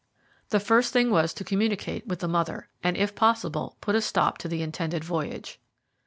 The 0.49 0.59
first 0.59 0.93
thing 0.93 1.11
was 1.11 1.31
to 1.35 1.43
communicate 1.43 2.07
with 2.07 2.21
the 2.21 2.27
mother, 2.27 2.69
and 2.83 2.97
if 2.97 3.13
possible 3.13 3.77
put 3.81 3.93
a 3.93 4.01
stop 4.01 4.39
to 4.39 4.47
the 4.47 4.63
intended 4.63 5.03
voyage. 5.03 5.59